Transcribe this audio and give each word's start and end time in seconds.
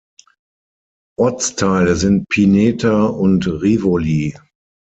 Ortsteile 1.19 1.95
sind 1.95 2.25
Pineta 2.27 3.05
und 3.05 3.45
Rivoli. 3.45 4.35